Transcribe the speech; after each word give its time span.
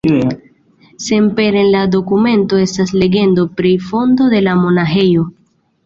Senpere 1.07 1.61
en 1.65 1.69
la 1.77 1.83
dokumento 1.97 2.63
estas 2.65 2.95
legendo 3.03 3.47
pri 3.61 3.77
fondo 3.93 4.33
de 4.37 4.45
la 4.51 4.61
monaĥejo. 4.67 5.33